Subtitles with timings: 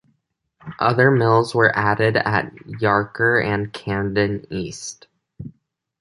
[0.79, 5.05] Other mills were added at Yarker and Camden East.